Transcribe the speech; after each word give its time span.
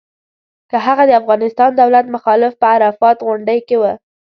که 0.69 0.77
هغه 0.85 1.03
د 1.07 1.11
افغانستان 1.21 1.69
دولت 1.81 2.05
مخالف 2.15 2.53
په 2.61 2.65
عرفات 2.75 3.17
غونډۍ 3.27 3.59
کې 3.67 3.77
و. 3.81 3.83